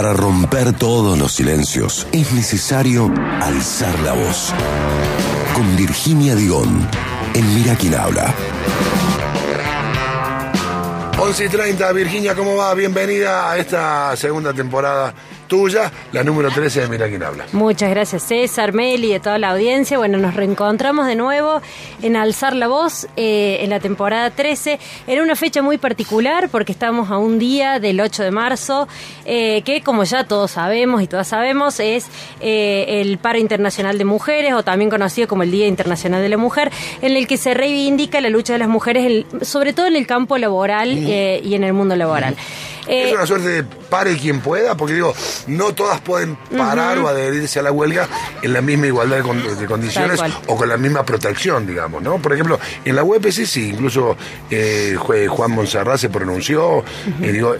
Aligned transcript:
Para 0.00 0.14
romper 0.14 0.72
todos 0.72 1.18
los 1.18 1.30
silencios 1.30 2.06
es 2.10 2.32
necesario 2.32 3.12
alzar 3.42 3.98
la 4.00 4.14
voz. 4.14 4.54
Con 5.54 5.76
Virginia 5.76 6.34
Digón, 6.34 6.88
en 7.34 7.54
Mira 7.54 7.76
quién 7.76 7.94
habla. 7.94 8.34
11 11.22 11.44
y 11.44 11.48
30, 11.50 11.92
Virginia, 11.92 12.34
¿cómo 12.34 12.56
va? 12.56 12.72
Bienvenida 12.72 13.50
a 13.50 13.58
esta 13.58 14.16
segunda 14.16 14.54
temporada 14.54 15.12
tuya, 15.50 15.90
la 16.12 16.22
número 16.22 16.48
13 16.48 16.82
de 16.82 16.88
Mira 16.88 17.08
quién 17.08 17.24
habla. 17.24 17.44
Muchas 17.52 17.90
gracias 17.90 18.22
César, 18.22 18.72
Meli, 18.72 19.10
de 19.10 19.18
toda 19.18 19.36
la 19.36 19.50
audiencia. 19.50 19.98
Bueno, 19.98 20.16
nos 20.16 20.34
reencontramos 20.34 21.08
de 21.08 21.16
nuevo 21.16 21.60
en 22.02 22.16
Alzar 22.16 22.54
la 22.54 22.68
Voz 22.68 23.08
eh, 23.16 23.58
en 23.60 23.70
la 23.70 23.80
temporada 23.80 24.30
13, 24.30 24.78
en 25.08 25.20
una 25.20 25.34
fecha 25.34 25.60
muy 25.60 25.76
particular 25.76 26.48
porque 26.50 26.70
estamos 26.70 27.10
a 27.10 27.18
un 27.18 27.40
día 27.40 27.80
del 27.80 28.00
8 28.00 28.22
de 28.22 28.30
marzo, 28.30 28.86
eh, 29.24 29.62
que 29.62 29.82
como 29.82 30.04
ya 30.04 30.22
todos 30.22 30.52
sabemos 30.52 31.02
y 31.02 31.08
todas 31.08 31.26
sabemos 31.26 31.80
es 31.80 32.06
eh, 32.40 33.00
el 33.00 33.18
paro 33.18 33.38
internacional 33.38 33.98
de 33.98 34.04
mujeres 34.04 34.54
o 34.54 34.62
también 34.62 34.88
conocido 34.88 35.26
como 35.26 35.42
el 35.42 35.50
Día 35.50 35.66
Internacional 35.66 36.22
de 36.22 36.28
la 36.28 36.36
Mujer, 36.36 36.70
en 37.02 37.16
el 37.16 37.26
que 37.26 37.36
se 37.36 37.54
reivindica 37.54 38.20
la 38.20 38.30
lucha 38.30 38.52
de 38.52 38.60
las 38.60 38.68
mujeres, 38.68 39.26
sobre 39.42 39.72
todo 39.72 39.88
en 39.88 39.96
el 39.96 40.06
campo 40.06 40.38
laboral 40.38 41.09
y 41.10 41.54
en 41.54 41.64
el 41.64 41.72
mundo 41.72 41.96
laboral. 41.96 42.36
es 42.86 43.12
una 43.12 43.26
suerte 43.26 43.48
de 43.48 43.62
pare 43.62 44.16
quien 44.16 44.40
pueda, 44.40 44.76
porque 44.76 44.94
digo, 44.94 45.14
no 45.46 45.74
todas 45.74 46.00
pueden 46.00 46.36
parar 46.56 46.98
o 46.98 47.08
adherirse 47.08 47.60
a 47.60 47.62
la 47.62 47.72
huelga 47.72 48.08
en 48.42 48.52
la 48.52 48.62
misma 48.62 48.86
igualdad 48.86 49.18
de, 49.18 49.66
condiciones 49.66 50.20
o 50.46 50.56
con 50.56 50.68
la 50.68 50.76
misma 50.76 51.04
protección, 51.04 51.66
digamos, 51.66 52.02
¿no? 52.02 52.18
Por 52.18 52.32
ejemplo, 52.32 52.58
en 52.84 52.96
la 52.96 53.04
UPC 53.04 53.44
sí, 53.46 53.70
incluso 53.70 54.16
eh, 54.50 54.96
Juan 55.28 55.50
Monserrat 55.52 55.98
se 55.98 56.08
pronunció, 56.08 56.84
y 57.20 57.28
digo, 57.28 57.56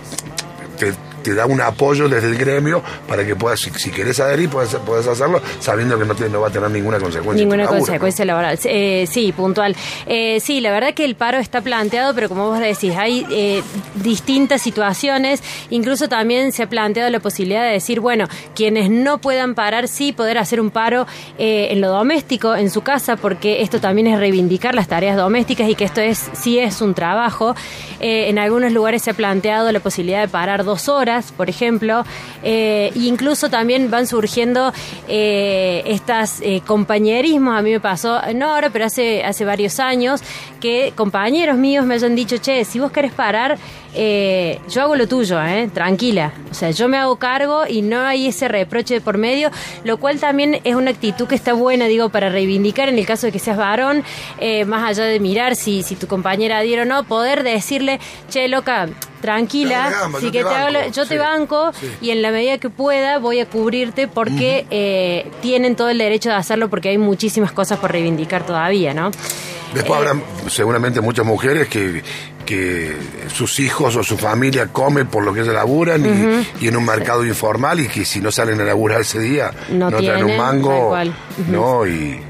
te 0.79 0.95
da 1.35 1.47
un 1.47 1.61
apoyo 1.61 2.09
desde 2.09 2.29
el 2.29 2.37
gremio 2.37 2.83
para 3.09 3.25
que 3.25 3.37
puedas, 3.37 3.61
si, 3.61 3.71
si 3.71 3.91
querés 3.91 4.21
adherir, 4.21 4.49
puedas, 4.49 4.75
puedas 4.87 5.07
hacerlo 5.07 5.41
sabiendo 5.61 5.99
que 5.99 6.05
no, 6.05 6.15
te, 6.15 6.29
no 6.29 6.41
va 6.41 6.49
a 6.49 6.51
tener 6.51 6.71
ninguna 6.71 6.99
consecuencia. 6.99 7.45
Ninguna 7.45 7.67
consecuencia 7.67 8.25
laboral. 8.25 8.59
Eh, 8.65 9.07
sí, 9.09 9.33
puntual. 9.33 9.77
Eh, 10.07 10.41
sí, 10.41 10.61
la 10.61 10.71
verdad 10.71 10.95
que 10.95 11.05
el 11.05 11.15
paro 11.15 11.39
está 11.39 11.61
planteado, 11.61 12.15
pero 12.15 12.29
como 12.29 12.49
vos 12.49 12.59
decís, 12.59 12.97
hay 12.97 13.27
eh, 13.31 13.63
distintas 13.97 14.63
situaciones. 14.63 15.43
Incluso 15.71 16.09
también 16.09 16.53
se 16.53 16.63
ha 16.63 16.69
planteado 16.69 17.11
la 17.11 17.21
posibilidad 17.21 17.63
de 17.63 17.73
decir, 17.73 18.01
bueno, 18.01 18.27
quienes 18.55 18.91
no 18.91 19.19
puedan 19.19 19.55
parar, 19.55 19.89
sí 19.89 20.13
poder 20.13 20.39
hacer 20.39 20.61
un 20.61 20.71
paro 20.71 21.07
en 21.39 21.81
lo 21.81 21.89
doméstico, 21.89 22.55
en 22.55 22.71
su 22.71 22.83
casa, 22.83 23.17
porque 23.17 23.63
esto 23.63 23.81
también 23.81 24.07
es 24.07 24.19
reivindicar 24.19 24.75
las 24.75 24.89
tareas 24.89 25.17
domésticas 25.17 25.69
y 25.69 25.75
que 25.75 25.85
esto 25.85 26.01
es 26.01 26.31
sí 26.33 26.59
es 26.59 26.81
un 26.81 26.95
trabajo. 26.95 27.55
en 28.01 28.39
algunos 28.39 28.73
lugares 28.73 29.03
se 29.03 29.11
ha 29.11 29.15
planteado 29.15 29.71
la 29.73 29.81
posibilidad 29.81 30.21
de 30.21 30.29
parar 30.29 30.65
dos 30.65 30.89
horas 30.89 31.10
por 31.37 31.49
ejemplo, 31.51 32.05
eh, 32.43 32.91
incluso 32.95 33.51
también 33.51 33.91
van 33.91 34.07
surgiendo 34.07 34.73
eh, 35.09 35.83
estas 35.87 36.41
eh, 36.41 36.63
compañerismos. 36.67 37.59
A 37.59 37.63
mí 37.63 37.71
me 37.71 37.81
pasó, 37.81 38.21
no 38.35 38.53
ahora, 38.53 38.71
pero 38.71 38.85
hace, 38.85 39.25
hace 39.25 39.45
varios 39.45 39.81
años, 39.81 40.23
que 40.61 40.93
compañeros 40.95 41.57
míos 41.57 41.85
me 41.85 41.95
hayan 41.95 42.15
dicho, 42.15 42.37
che, 42.37 42.65
si 42.65 42.79
vos 42.79 42.93
querés 42.93 43.13
parar, 43.13 43.59
eh, 43.95 44.61
yo 44.69 44.83
hago 44.83 44.95
lo 44.95 45.09
tuyo, 45.09 45.43
eh, 45.43 45.69
tranquila. 45.73 46.33
O 46.51 46.55
sea, 46.55 46.71
yo 46.71 46.89
me 46.89 46.97
hago 46.97 47.17
cargo 47.17 47.67
y 47.67 47.83
no 47.83 48.01
hay 48.01 48.29
ese 48.29 48.47
reproche 48.47 49.01
por 49.01 49.19
medio, 49.19 49.51
lo 49.85 49.97
cual 49.97 50.21
también 50.21 50.61
es 50.65 50.75
una 50.75 50.91
actitud 50.91 51.27
que 51.27 51.35
está 51.35 51.55
buena, 51.55 51.87
digo, 51.87 52.09
para 52.11 52.29
reivindicar 52.29 52.89
en 52.89 52.99
el 52.99 53.07
caso 53.07 53.27
de 53.27 53.33
que 53.33 53.39
seas 53.39 53.57
varón, 53.57 54.05
más 54.67 54.85
allá 54.89 55.05
de 55.05 55.19
mirar 55.19 55.57
si, 55.57 55.83
si 55.83 55.97
tu 55.97 56.07
compañera 56.07 56.61
dieron 56.61 56.91
o 56.93 57.03
no, 57.03 57.05
poder 57.05 57.43
decirle, 57.43 57.99
che, 58.29 58.49
loca, 58.49 58.89
tranquila, 59.21 60.11
si 60.21 60.31
que 60.31 60.45
te 60.45 60.91
yo 60.93 61.07
te 61.07 61.19
banco 61.19 61.73
y 62.01 62.11
en 62.11 62.23
la 62.23 62.31
medida 62.31 62.59
que 62.59 62.71
pueda 62.71 63.19
voy 63.19 63.41
a 63.41 63.47
cubrirte 63.47 64.09
porque 64.09 64.67
eh, 64.71 65.31
tienen 65.43 65.77
todo 65.77 65.89
el 65.91 65.99
derecho 65.99 66.31
de 66.31 66.37
hacerlo 66.37 66.69
porque 66.69 66.91
hay 66.91 66.99
muchísimas 66.99 67.53
cosas 67.53 67.79
por 67.79 67.93
reivindicar 67.93 68.45
todavía, 68.45 68.95
¿no? 68.95 69.11
Después 69.75 70.01
habrá 70.01 70.21
seguramente 70.49 71.01
muchas 71.01 71.25
mujeres 71.25 71.69
que, 71.69 72.03
que 72.45 72.97
sus 73.33 73.61
hijos 73.61 73.95
o 73.95 74.03
su 74.03 74.19
familia 74.19 74.67
comen 74.67 75.07
por 75.07 75.25
lo 75.25 75.33
que 75.33 75.45
se 75.45 75.53
laburan 75.53 76.45
y, 76.61 76.67
en 76.67 76.77
un 76.77 76.85
mercado 76.85 77.25
informal 77.25 77.79
y 77.79 77.87
que 77.87 78.05
si 78.05 78.21
no 78.21 78.33
salen 78.33 78.61
a 78.61 78.65
laburar 78.65 79.03
ese 79.03 79.21
día 79.21 79.53
no, 79.71 79.89
traen 79.93 80.25
un 80.25 80.37
mango, 80.37 80.97
¿no? 81.47 81.87
Y 81.87 82.21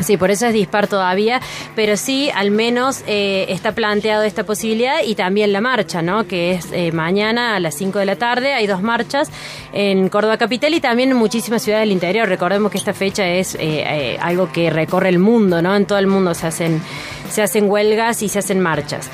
Sí, 0.00 0.16
por 0.16 0.30
eso 0.30 0.46
es 0.46 0.52
dispar 0.52 0.88
todavía, 0.88 1.40
pero 1.76 1.96
sí, 1.96 2.30
al 2.34 2.50
menos 2.50 3.02
eh, 3.06 3.46
está 3.48 3.72
planteado 3.72 4.24
esta 4.24 4.44
posibilidad 4.44 5.02
y 5.04 5.14
también 5.14 5.52
la 5.52 5.60
marcha, 5.60 6.02
¿no? 6.02 6.26
Que 6.26 6.52
es 6.52 6.68
eh, 6.72 6.90
mañana 6.92 7.54
a 7.54 7.60
las 7.60 7.76
5 7.76 8.00
de 8.00 8.06
la 8.06 8.16
tarde, 8.16 8.52
hay 8.52 8.66
dos 8.66 8.82
marchas 8.82 9.30
en 9.72 10.08
Córdoba 10.08 10.36
Capital 10.36 10.74
y 10.74 10.80
también 10.80 11.12
en 11.12 11.16
muchísimas 11.16 11.62
ciudades 11.62 11.84
del 11.84 11.92
interior. 11.92 12.28
Recordemos 12.28 12.72
que 12.72 12.78
esta 12.78 12.92
fecha 12.92 13.26
es 13.26 13.56
eh, 13.58 14.18
algo 14.20 14.50
que 14.52 14.68
recorre 14.68 15.08
el 15.08 15.18
mundo, 15.20 15.62
¿no? 15.62 15.74
En 15.76 15.86
todo 15.86 15.98
el 15.98 16.08
mundo 16.08 16.34
se 16.34 16.48
hacen, 16.48 16.82
se 17.30 17.42
hacen 17.42 17.70
huelgas 17.70 18.22
y 18.22 18.28
se 18.28 18.40
hacen 18.40 18.60
marchas. 18.60 19.08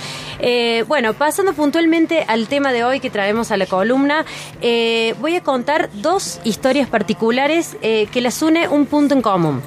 Bueno, 0.87 1.15
pasando 1.15 1.53
puntualmente 1.53 2.25
al 2.27 2.49
tema 2.49 2.73
de 2.73 2.85
hoy 2.85 3.01
que 3.01 3.11
traemos 3.11 3.51
a 3.51 3.57
la 3.57 3.67
columna, 3.67 4.25
voy 5.21 5.37
a 5.37 5.43
contar 5.43 5.91
dos 5.95 6.41
historias 6.45 6.89
particulares 6.89 7.77
que 7.81 8.21
las 8.21 8.43
une 8.43 8.69
un 8.69 8.87
punto 8.87 9.15
en 9.15 9.23
común. 9.23 9.63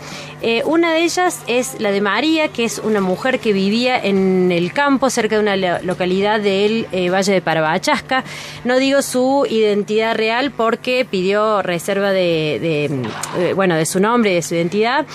Eh, 0.45 0.61
una 0.65 0.91
de 0.91 1.03
ellas 1.03 1.41
es 1.47 1.79
la 1.79 1.93
de 1.93 2.01
María, 2.01 2.49
que 2.49 2.65
es 2.65 2.79
una 2.79 2.99
mujer 2.99 3.39
que 3.39 3.53
vivía 3.53 3.97
en 3.97 4.51
el 4.51 4.73
campo, 4.73 5.09
cerca 5.09 5.37
de 5.37 5.41
una 5.41 5.55
localidad 5.79 6.41
del 6.41 6.85
eh, 6.91 7.09
Valle 7.09 7.31
de 7.31 7.41
Parabachasca. 7.41 8.25
No 8.65 8.77
digo 8.77 9.01
su 9.01 9.47
identidad 9.49 10.15
real 10.15 10.51
porque 10.51 11.07
pidió 11.09 11.61
reserva 11.61 12.11
de, 12.11 12.89
eh, 13.37 13.53
bueno, 13.55 13.77
de 13.77 13.85
su 13.85 14.01
nombre 14.01 14.33
de 14.33 14.41
su 14.41 14.55
identidad. 14.55 15.05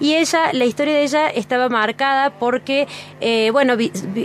Y 0.00 0.14
ella, 0.14 0.54
la 0.54 0.64
historia 0.64 0.94
de 0.94 1.02
ella 1.02 1.28
estaba 1.28 1.68
marcada 1.68 2.30
porque, 2.30 2.86
bueno, 3.52 3.74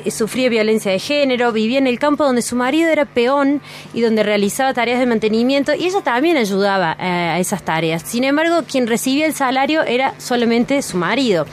sufría 0.10 0.48
violencia 0.48 0.83
de 0.92 1.00
género, 1.00 1.52
vivía 1.52 1.78
en 1.78 1.88
el 1.88 2.00
campo 2.00 2.24
donde 2.24 2.42
su 2.42 2.56
marido 2.56 2.90
era 2.90 3.06
peón 3.06 3.62
y 3.94 4.02
donde 4.02 4.24
realizaba 4.24 4.74
tareas 4.74 5.00
de 5.00 5.06
mantenimiento 5.06 5.74
y 5.74 5.86
ella 5.86 6.02
también 6.02 6.38
ayudaba 6.38 6.96
a 7.00 7.40
esas 7.40 7.64
tareas. 7.64 8.04
Sin 8.04 8.24
embargo, 8.24 8.64
quien 8.70 8.88
recibía 8.88 9.26
el 9.26 9.34
salario 9.34 9.84
era 9.84 10.14
solamente 10.20 10.82
su 10.82 10.98
marido. 10.98 11.46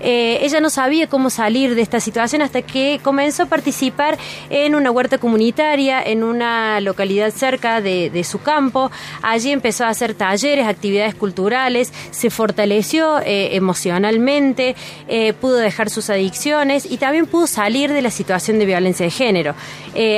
Eh, 0.00 0.38
ella 0.42 0.60
no 0.60 0.70
sabía 0.70 1.06
cómo 1.06 1.30
salir 1.30 1.74
de 1.74 1.82
esta 1.82 2.00
situación 2.00 2.42
hasta 2.42 2.62
que 2.62 3.00
comenzó 3.02 3.44
a 3.44 3.46
participar 3.46 4.18
en 4.48 4.74
una 4.74 4.90
huerta 4.90 5.18
comunitaria 5.18 6.02
en 6.02 6.24
una 6.24 6.80
localidad 6.80 7.30
cerca 7.30 7.80
de, 7.80 8.10
su 8.24 8.40
campo. 8.42 8.90
Allí 9.22 9.50
empezó 9.50 9.84
a 9.84 9.88
hacer 9.88 10.14
talleres, 10.14 10.66
actividades 10.66 11.14
culturales, 11.14 11.92
se 12.10 12.28
fortaleció 12.30 13.18
eh, 13.20 13.56
emocionalmente, 13.56 14.76
eh, 15.08 15.32
pudo 15.32 15.56
dejar 15.56 15.88
sus 15.90 16.10
adicciones 16.10 16.86
y 16.90 16.98
también 16.98 17.26
pudo 17.26 17.46
salir 17.46 17.92
de 17.92 18.02
la 18.02 18.10
situación 18.10 18.58
de 18.58 18.66
violencia 18.66 19.04
de 19.06 19.10
género. 19.10 19.54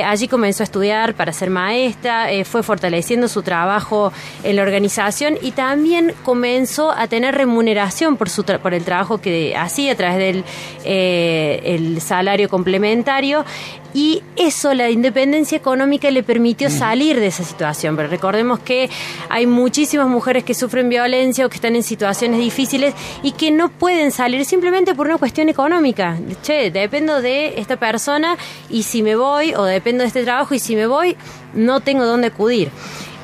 allí 0.05 0.27
comenzó 0.27 0.63
a 0.63 0.65
estudiar 0.65 1.15
para 1.15 1.33
ser 1.33 1.49
maestra, 1.49 2.27
fue 2.45 2.61
fortaleciendo 2.61 3.27
su 3.27 3.41
trabajo 3.41 4.11
en 4.43 4.57
la 4.57 4.61
organización 4.61 5.37
y 5.41 5.51
también 5.51 6.13
comenzó 6.23 6.91
a 6.91 7.07
tener 7.07 7.35
remuneración 7.35 8.17
por, 8.17 8.29
su 8.29 8.43
por 8.43 8.73
el 8.73 8.83
trabajo 8.83 9.19
que 9.19 9.55
hacía 9.55 9.72
a 9.89 9.95
través 9.95 10.17
del 10.17 10.43
eh, 10.85 11.61
el 11.63 12.01
salario 12.01 12.49
complementario 12.49 13.45
y 13.93 14.23
eso, 14.35 14.73
la 14.73 14.89
independencia 14.89 15.55
económica 15.55 16.09
le 16.09 16.23
permitió 16.23 16.69
salir 16.69 17.19
de 17.19 17.27
esa 17.27 17.43
situación. 17.43 17.95
Pero 17.95 18.09
recordemos 18.09 18.59
que 18.59 18.89
hay 19.29 19.45
muchísimas 19.45 20.07
mujeres 20.07 20.43
que 20.43 20.55
sufren 20.55 20.89
violencia 20.89 21.45
o 21.45 21.49
que 21.49 21.55
están 21.55 21.75
en 21.75 21.83
situaciones 21.83 22.39
difíciles 22.39 22.95
y 23.21 23.33
que 23.33 23.51
no 23.51 23.69
pueden 23.69 24.11
salir 24.11 24.45
simplemente 24.45 24.95
por 24.95 25.07
una 25.07 25.17
cuestión 25.17 25.47
económica. 25.47 26.17
Che, 26.41 26.71
dependo 26.71 27.21
de 27.21 27.59
esta 27.59 27.77
persona 27.77 28.35
y 28.69 28.83
si 28.83 29.03
me 29.03 29.15
voy, 29.15 29.53
o 29.53 29.63
dependo 29.63 30.01
de 30.01 30.07
este 30.07 30.23
trabajo 30.23 30.55
y 30.55 30.59
si 30.59 30.75
me 30.75 30.87
voy, 30.87 31.15
no 31.53 31.79
tengo 31.81 32.05
dónde 32.05 32.27
acudir. 32.27 32.71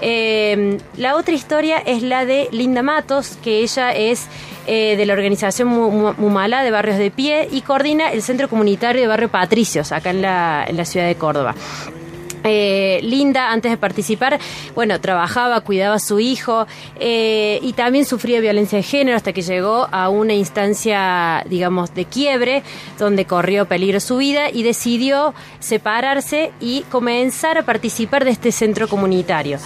Eh, 0.01 0.77
la 0.97 1.15
otra 1.15 1.33
historia 1.33 1.77
es 1.77 2.03
la 2.03 2.25
de 2.25 2.47
Linda 2.51 2.81
Matos, 2.81 3.37
que 3.43 3.59
ella 3.59 3.91
es 3.91 4.27
eh, 4.67 4.95
de 4.97 5.05
la 5.05 5.13
organización 5.13 5.67
Mumala 5.67 6.63
de 6.63 6.71
Barrios 6.71 6.97
de 6.97 7.11
Pie 7.11 7.47
y 7.51 7.61
coordina 7.61 8.11
el 8.11 8.21
Centro 8.21 8.47
Comunitario 8.49 9.01
de 9.01 9.07
Barrio 9.07 9.29
Patricios, 9.29 9.91
acá 9.91 10.11
en 10.11 10.21
la 10.21 10.85
ciudad 10.85 11.07
de 11.07 11.15
Córdoba. 11.15 11.55
Eh, 12.43 12.99
Linda, 13.03 13.51
antes 13.51 13.71
de 13.71 13.77
participar, 13.77 14.39
bueno, 14.75 14.99
trabajaba, 15.01 15.61
cuidaba 15.61 15.95
a 15.95 15.99
su 15.99 16.19
hijo 16.19 16.67
eh, 16.99 17.59
y 17.61 17.73
también 17.73 18.05
sufría 18.05 18.39
violencia 18.39 18.77
de 18.77 18.83
género 18.83 19.17
hasta 19.17 19.33
que 19.33 19.41
llegó 19.41 19.87
a 19.91 20.09
una 20.09 20.33
instancia, 20.33 21.43
digamos, 21.49 21.93
de 21.93 22.05
quiebre, 22.05 22.63
donde 22.97 23.25
corrió 23.25 23.65
peligro 23.65 23.99
su 23.99 24.17
vida 24.17 24.49
y 24.49 24.63
decidió 24.63 25.33
separarse 25.59 26.51
y 26.59 26.81
comenzar 26.83 27.57
a 27.57 27.63
participar 27.63 28.23
de 28.23 28.31
este 28.31 28.51
centro 28.51 28.87
comunitario. 28.87 29.59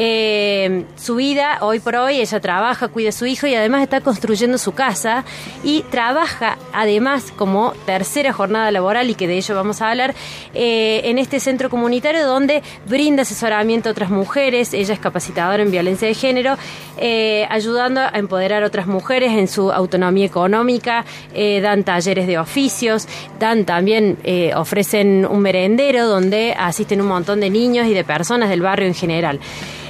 Eh, 0.00 0.84
su 0.96 1.16
vida, 1.16 1.58
hoy 1.60 1.80
por 1.80 1.96
hoy, 1.96 2.20
ella 2.20 2.38
trabaja, 2.38 2.86
cuida 2.86 3.08
a 3.08 3.12
su 3.12 3.26
hijo 3.26 3.48
y 3.48 3.54
además 3.56 3.82
está 3.82 4.00
construyendo 4.00 4.56
su 4.56 4.72
casa 4.72 5.24
y 5.64 5.82
trabaja 5.90 6.56
además 6.72 7.32
como 7.34 7.72
tercera 7.84 8.32
jornada 8.32 8.70
laboral 8.70 9.10
y 9.10 9.16
que 9.16 9.26
de 9.26 9.38
ello 9.38 9.56
vamos 9.56 9.82
a 9.82 9.90
hablar 9.90 10.14
en 10.54 11.18
este 11.18 11.40
centro 11.40 11.68
comunitario 11.68 12.17
donde 12.22 12.62
brinda 12.86 13.22
asesoramiento 13.22 13.88
a 13.88 13.92
otras 13.92 14.10
mujeres, 14.10 14.74
ella 14.74 14.94
es 14.94 15.00
capacitadora 15.00 15.62
en 15.62 15.70
violencia 15.70 16.08
de 16.08 16.14
género, 16.14 16.56
eh, 16.98 17.46
ayudando 17.50 18.00
a 18.00 18.10
empoderar 18.14 18.62
a 18.62 18.66
otras 18.66 18.86
mujeres 18.86 19.32
en 19.32 19.48
su 19.48 19.72
autonomía 19.72 20.26
económica, 20.26 21.04
eh, 21.34 21.60
dan 21.60 21.84
talleres 21.84 22.26
de 22.26 22.38
oficios, 22.38 23.06
dan 23.38 23.64
también, 23.64 24.18
eh, 24.24 24.52
ofrecen 24.54 25.26
un 25.26 25.40
merendero 25.40 26.06
donde 26.06 26.54
asisten 26.58 27.00
un 27.00 27.08
montón 27.08 27.40
de 27.40 27.50
niños 27.50 27.86
y 27.86 27.94
de 27.94 28.04
personas 28.04 28.48
del 28.48 28.62
barrio 28.62 28.86
en 28.86 28.94
general. 28.94 29.40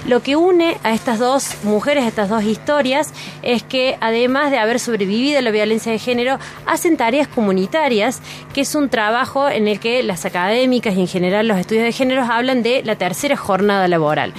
Lo 0.07 0.23
que 0.23 0.37
une 0.37 0.77
a 0.83 0.95
estas 0.95 1.19
dos 1.19 1.65
mujeres, 1.65 2.05
estas 2.05 2.29
dos 2.29 2.43
historias, 2.45 3.13
es 3.43 3.63
que 3.63 3.97
además 4.01 4.51
de 4.51 4.59
haber 4.59 4.81
sobrevivido 4.81 5.39
a 5.39 5.43
la 5.43 5.51
violencia 5.51 5.93
de 5.93 5.99
género, 5.99 6.39
hacen 6.67 6.97
tareas 6.97 7.29
comunitarias, 7.29 8.21
que 8.55 8.63
es 8.63 8.75
un 8.75 8.89
trabajo 8.89 9.49
en 9.49 9.69
el 9.69 9.81
que 9.81 10.03
las 10.03 10.25
académicas 10.25 10.97
y 10.97 11.01
en 11.01 11.09
general 11.09 11.49
los 11.49 11.59
estudios 11.59 11.85
de 11.85 11.93
género 11.93 12.23
hablan 12.23 12.63
de 12.63 12.83
la 12.85 12.97
tercera 12.97 13.37
jornada 13.37 13.89
laboral. 13.89 14.33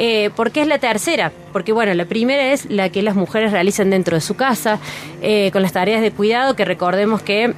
Eh, 0.00 0.30
¿Por 0.36 0.52
qué 0.52 0.60
es 0.60 0.68
la 0.68 0.78
tercera? 0.78 1.32
Porque, 1.52 1.72
bueno, 1.72 1.92
la 1.94 2.04
primera 2.04 2.52
es 2.52 2.66
la 2.70 2.88
que 2.88 3.02
las 3.02 3.16
mujeres 3.16 3.50
realizan 3.50 3.90
dentro 3.90 4.14
de 4.14 4.20
su 4.20 4.36
casa, 4.36 4.78
eh, 5.22 5.50
con 5.52 5.60
las 5.60 5.72
tareas 5.72 6.00
de 6.00 6.12
cuidado, 6.12 6.54
que 6.54 6.64
recordemos 6.64 7.20
que 7.20 7.52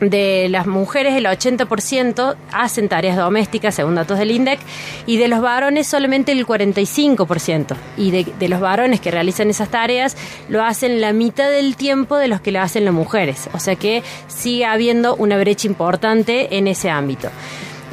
de 0.00 0.48
las 0.48 0.66
mujeres 0.66 1.14
el 1.14 1.26
80% 1.26 2.36
hacen 2.52 2.88
tareas 2.88 3.16
domésticas, 3.16 3.74
según 3.74 3.94
datos 3.94 4.18
del 4.18 4.30
INDEC, 4.30 4.58
y 5.06 5.18
de 5.18 5.28
los 5.28 5.40
varones 5.40 5.86
solamente 5.86 6.32
el 6.32 6.46
45%. 6.46 7.76
Y 7.96 8.10
de, 8.10 8.26
de, 8.38 8.48
los 8.48 8.60
varones 8.60 9.00
que 9.00 9.10
realizan 9.10 9.50
esas 9.50 9.68
tareas 9.68 10.16
lo 10.48 10.62
hacen 10.62 11.00
la 11.00 11.12
mitad 11.12 11.50
del 11.50 11.76
tiempo 11.76 12.16
de 12.16 12.28
los 12.28 12.40
que 12.40 12.52
lo 12.52 12.60
hacen 12.60 12.84
las 12.84 12.94
mujeres. 12.94 13.48
O 13.52 13.58
sea 13.58 13.76
que 13.76 14.02
sigue 14.28 14.64
habiendo 14.64 15.14
una 15.16 15.38
brecha 15.38 15.66
importante 15.66 16.56
en 16.56 16.66
ese 16.66 16.90
ámbito. 16.90 17.30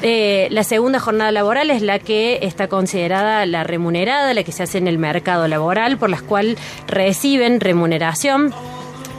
Eh, 0.03 0.47
la 0.51 0.63
segunda 0.63 0.99
jornada 0.99 1.31
laboral 1.31 1.71
es 1.71 1.81
la 1.81 1.97
que 1.97 2.39
está 2.43 2.67
considerada 2.67 3.45
la 3.47 3.63
remunerada, 3.63 4.33
la 4.33 4.43
que 4.43 4.51
se 4.51 4.63
hace 4.63 4.77
en 4.77 4.87
el 4.87 4.99
mercado 4.99 5.47
laboral, 5.47 5.97
por 5.97 6.09
la 6.09 6.21
cual 6.21 6.57
reciben 6.87 7.59
remuneración 7.59 8.53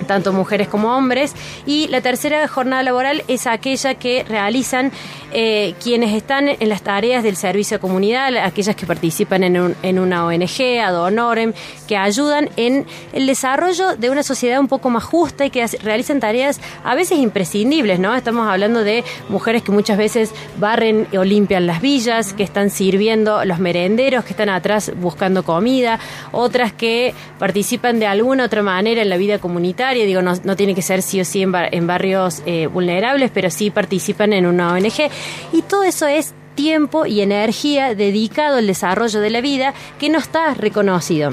tanto 0.08 0.32
mujeres 0.32 0.66
como 0.66 0.96
hombres. 0.96 1.34
Y 1.64 1.87
la 1.87 2.00
tercera 2.00 2.49
jornada 2.49 2.82
laboral 2.82 3.22
es 3.28 3.46
aquella 3.46 3.94
que 3.94 4.25
realizan 4.25 4.90
eh, 5.32 5.75
quienes 5.82 6.14
están 6.14 6.49
en 6.49 6.69
las 6.69 6.82
tareas 6.82 7.22
del 7.22 7.37
servicio 7.37 7.78
comunidad, 7.81 8.34
aquellas 8.38 8.75
que 8.75 8.87
participan 8.87 9.44
en, 9.44 9.99
una 9.99 10.26
ONG, 10.26 10.81
ad 10.82 11.00
honorem, 11.00 11.52
que 11.87 11.96
ayudan 11.96 12.49
en 12.56 12.87
el 13.12 13.26
desarrollo 13.26 13.94
de 13.96 14.10
una 14.10 14.22
sociedad 14.22 14.58
un 14.58 14.69
poco 14.69 14.90
más 14.90 15.05
justa 15.05 15.44
y 15.44 15.50
que 15.50 15.64
realizan 15.82 16.19
tareas 16.19 16.60
a 16.82 16.94
veces 16.94 17.19
imprescindibles, 17.19 18.00
¿no? 18.00 18.14
Estamos 18.14 18.49
hablando 18.49 18.84
de 18.84 19.05
mujeres 19.28 19.62
que 19.62 19.70
muchas 19.70 19.99
veces 19.99 20.32
barren 20.58 21.06
o 21.16 21.25
limpian 21.25 21.66
las 21.66 21.82
villas, 21.82 22.32
que 22.32 22.43
están 22.43 22.70
sirviendo 22.70 23.44
los 23.44 23.58
merenderos, 23.58 24.25
que 24.25 24.31
están 24.31 24.49
atrás 24.49 24.93
buscando 24.96 25.43
comida, 25.43 26.00
otras 26.32 26.72
que 26.72 27.14
participan 27.38 28.00
de 28.00 28.06
alguna 28.06 28.44
otra 28.44 28.62
manera 28.62 29.02
en 29.02 29.10
la 29.10 29.19
vida 29.19 29.38
comunitaria, 29.38 29.97
digo, 30.06 30.22
no, 30.22 30.34
no 30.44 30.56
tiene 30.56 30.74
que 30.74 30.82
ser 30.82 31.02
sí 31.02 31.20
o 31.20 31.24
sí 31.24 31.42
en, 31.42 31.52
bar, 31.52 31.74
en 31.74 31.86
barrios 31.86 32.42
eh, 32.46 32.66
vulnerables, 32.66 33.30
pero 33.32 33.50
sí 33.50 33.70
participan 33.70 34.32
en 34.32 34.46
una 34.46 34.72
ONG 34.72 35.10
y 35.52 35.62
todo 35.62 35.82
eso 35.82 36.06
es 36.06 36.34
tiempo 36.54 37.06
y 37.06 37.20
energía 37.20 37.94
dedicado 37.94 38.56
al 38.56 38.66
desarrollo 38.66 39.20
de 39.20 39.30
la 39.30 39.40
vida 39.40 39.74
que 39.98 40.10
no 40.10 40.18
está 40.18 40.54
reconocido. 40.54 41.32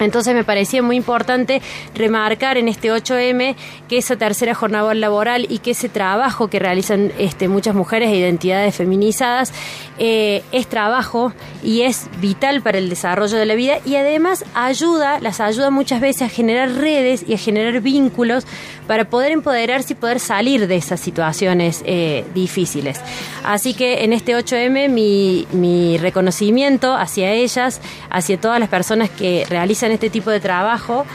Entonces 0.00 0.34
me 0.34 0.44
parecía 0.44 0.82
muy 0.82 0.96
importante 0.96 1.62
remarcar 1.94 2.58
en 2.58 2.68
este 2.68 2.92
8M 2.92 3.54
que 3.88 3.98
esa 3.98 4.16
tercera 4.16 4.54
jornada 4.54 4.92
laboral 4.94 5.46
y 5.48 5.58
que 5.58 5.72
ese 5.72 5.88
trabajo 5.88 6.48
que 6.48 6.58
realizan 6.58 7.12
este, 7.18 7.48
muchas 7.48 7.74
mujeres 7.74 8.10
e 8.10 8.16
identidades 8.16 8.74
feminizadas 8.74 9.52
eh, 9.98 10.42
es 10.52 10.66
trabajo 10.66 11.32
y 11.62 11.82
es 11.82 12.08
vital 12.20 12.62
para 12.62 12.78
el 12.78 12.88
desarrollo 12.88 13.36
de 13.36 13.46
la 13.46 13.54
vida 13.54 13.78
y 13.84 13.96
además 13.96 14.44
ayuda, 14.54 15.20
las 15.20 15.40
ayuda 15.40 15.70
muchas 15.70 16.00
veces 16.00 16.22
a 16.22 16.28
generar 16.28 16.70
redes 16.72 17.24
y 17.26 17.34
a 17.34 17.38
generar 17.38 17.80
vínculos 17.80 18.46
para 18.86 19.04
poder 19.04 19.32
empoderarse 19.32 19.92
y 19.92 19.96
poder 19.96 20.18
salir 20.18 20.66
de 20.66 20.76
esas 20.76 21.00
situaciones 21.00 21.82
eh, 21.84 22.24
difíciles. 22.34 23.00
Así 23.44 23.74
que 23.74 24.04
en 24.04 24.12
este 24.12 24.36
8M 24.36 24.88
mi, 24.88 25.46
mi 25.52 25.98
reconocimiento 25.98 26.94
hacia 26.94 27.32
ellas, 27.32 27.80
hacia 28.10 28.40
todas 28.40 28.58
las 28.58 28.68
personas 28.68 29.10
que 29.10 29.46
realizan 29.48 29.89
este 29.90 30.10
tipo 30.10 30.30
de 30.30 30.40
trabajo. 30.40 31.06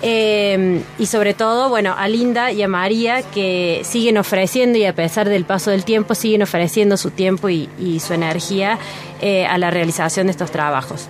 Eh, 0.00 0.80
y 0.98 1.06
sobre 1.06 1.34
todo, 1.34 1.68
bueno, 1.68 1.94
a 1.98 2.06
Linda 2.06 2.52
y 2.52 2.62
a 2.62 2.68
María 2.68 3.22
que 3.22 3.82
siguen 3.84 4.16
ofreciendo 4.16 4.78
y 4.78 4.84
a 4.84 4.94
pesar 4.94 5.28
del 5.28 5.44
paso 5.44 5.72
del 5.72 5.84
tiempo 5.84 6.14
siguen 6.14 6.42
ofreciendo 6.42 6.96
su 6.96 7.10
tiempo 7.10 7.48
y, 7.48 7.68
su 7.98 8.14
energía 8.14 8.78
eh, 9.20 9.44
a 9.46 9.58
la 9.58 9.70
realización 9.70 10.28
de 10.28 10.32
estos 10.32 10.52
trabajos. 10.52 11.08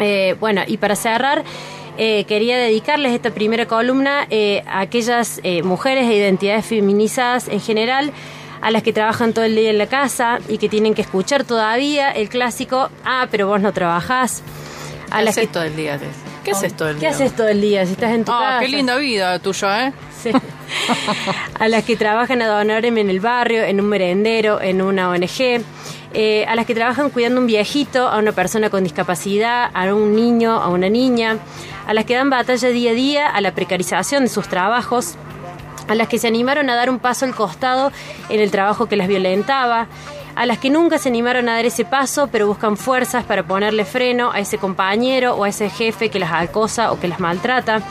Eh, 0.00 0.34
bueno, 0.40 0.62
y 0.66 0.78
para 0.78 0.96
cerrar, 0.96 1.44
quería 1.96 2.56
dedicarles 2.56 3.12
esta 3.12 3.30
primera 3.30 3.66
columna 3.66 4.26
a 4.66 4.80
aquellas 4.80 5.38
mujeres 5.62 6.08
e 6.08 6.14
identidades 6.14 6.64
feminizadas 6.64 7.48
en 7.48 7.60
general 7.60 8.14
a 8.62 8.70
las 8.70 8.82
que 8.82 8.92
trabajan 8.92 9.32
todo 9.32 9.44
el 9.44 9.54
día 9.54 9.70
en 9.70 9.78
la 9.78 9.86
casa 9.86 10.38
y 10.48 10.58
que 10.58 10.68
tienen 10.68 10.94
que 10.94 11.02
escuchar 11.02 11.44
todavía 11.44 12.10
el 12.10 12.28
clásico, 12.28 12.88
ah, 13.04 13.26
pero 13.30 13.48
vos 13.48 13.60
no 13.60 13.72
trabajás. 13.72 14.42
A 15.10 15.22
las 15.22 15.36
que 15.36 15.46
todo 15.46 15.64
el 15.64 15.76
día. 15.76 15.98
¿Qué 16.44 16.52
haces 16.52 16.76
todo 16.76 16.88
el 16.88 16.98
día? 16.98 17.08
¿Qué 17.08 17.14
haces 17.14 17.36
todo 17.36 17.48
el 17.48 17.60
día 17.60 17.86
si 17.86 17.92
estás 17.92 18.12
en 18.12 18.24
tu 18.24 18.32
ah, 18.32 18.58
qué 18.60 18.68
linda 18.68 18.96
vida 18.96 19.38
tuya, 19.38 19.88
¿eh? 19.88 19.92
Sí. 20.22 20.30
a 21.58 21.68
las 21.68 21.84
que 21.84 21.96
trabajan 21.96 22.42
a 22.42 22.46
Donorem 22.48 22.96
en 22.98 23.10
el 23.10 23.20
barrio, 23.20 23.62
en 23.62 23.80
un 23.80 23.88
merendero, 23.88 24.60
en 24.60 24.82
una 24.82 25.08
ONG. 25.10 25.62
Eh, 26.12 26.44
a 26.48 26.56
las 26.56 26.66
que 26.66 26.74
trabajan 26.74 27.10
cuidando 27.10 27.40
un 27.40 27.46
viejito, 27.46 28.08
a 28.08 28.18
una 28.18 28.32
persona 28.32 28.68
con 28.68 28.82
discapacidad, 28.82 29.70
a 29.72 29.94
un 29.94 30.16
niño, 30.16 30.52
a 30.52 30.68
una 30.68 30.88
niña, 30.88 31.38
a 31.86 31.94
las 31.94 32.04
que 32.04 32.14
dan 32.14 32.30
batalla 32.30 32.68
día 32.68 32.90
a 32.90 32.94
día 32.94 33.26
a 33.28 33.40
la 33.40 33.54
precarización 33.54 34.24
de 34.24 34.28
sus 34.28 34.48
trabajos, 34.48 35.14
a 35.86 35.94
las 35.94 36.08
que 36.08 36.18
se 36.18 36.26
animaron 36.26 36.68
a 36.68 36.74
dar 36.74 36.90
un 36.90 36.98
paso 36.98 37.26
al 37.26 37.34
costado 37.34 37.92
en 38.28 38.40
el 38.40 38.50
trabajo 38.50 38.86
que 38.86 38.96
las 38.96 39.06
violentaba, 39.06 39.86
a 40.34 40.46
las 40.46 40.58
que 40.58 40.70
nunca 40.70 40.98
se 40.98 41.08
animaron 41.08 41.48
a 41.48 41.54
dar 41.54 41.64
ese 41.64 41.84
paso, 41.84 42.28
pero 42.30 42.46
buscan 42.46 42.76
fuerzas 42.76 43.24
para 43.24 43.42
ponerle 43.42 43.84
freno 43.84 44.30
a 44.32 44.40
ese 44.40 44.58
compañero 44.58 45.34
o 45.34 45.44
a 45.44 45.48
ese 45.48 45.70
jefe 45.70 46.08
que 46.08 46.18
las 46.18 46.32
acosa 46.32 46.92
o 46.92 47.00
que 47.00 47.08
las 47.08 47.20
maltrata, 47.20 47.82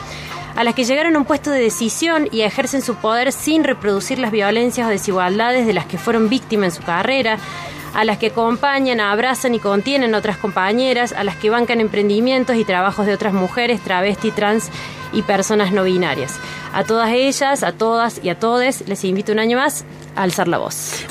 a 0.56 0.64
las 0.64 0.74
que 0.74 0.84
llegaron 0.84 1.14
a 1.16 1.18
un 1.18 1.24
puesto 1.24 1.50
de 1.50 1.60
decisión 1.60 2.28
y 2.32 2.42
ejercen 2.42 2.82
su 2.82 2.96
poder 2.96 3.32
sin 3.32 3.64
reproducir 3.64 4.18
las 4.18 4.32
violencias 4.32 4.86
o 4.86 4.90
desigualdades 4.90 5.66
de 5.66 5.72
las 5.72 5.86
que 5.86 5.98
fueron 5.98 6.28
víctimas 6.28 6.74
en 6.74 6.80
su 6.80 6.86
carrera, 6.86 7.38
a 7.94 8.04
las 8.04 8.18
que 8.18 8.28
acompañan, 8.28 9.00
abrazan 9.00 9.54
y 9.54 9.58
contienen 9.58 10.14
a 10.14 10.18
otras 10.18 10.36
compañeras, 10.36 11.12
a 11.12 11.24
las 11.24 11.36
que 11.36 11.50
bancan 11.50 11.80
emprendimientos 11.80 12.56
y 12.56 12.64
trabajos 12.64 13.06
de 13.06 13.14
otras 13.14 13.32
mujeres, 13.32 13.80
travesti, 13.80 14.30
trans 14.30 14.70
y 15.12 15.22
personas 15.22 15.72
no 15.72 15.84
binarias. 15.84 16.38
A 16.72 16.84
todas 16.84 17.10
ellas, 17.10 17.62
a 17.62 17.72
todas 17.72 18.20
y 18.22 18.28
a 18.28 18.38
todos 18.38 18.82
les 18.86 19.04
invito 19.04 19.32
un 19.32 19.40
año 19.40 19.56
más 19.56 19.84
a 20.14 20.22
alzar 20.22 20.46
la 20.46 20.58
voz. 20.58 21.04